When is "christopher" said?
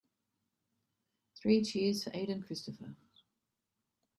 2.41-2.95